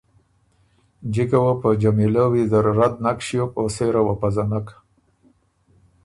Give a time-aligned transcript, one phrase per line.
[1.13, 4.67] جِکه وه په جمیلۀ ویزر رد نک ݭیوکاو سېره وه پزنک۔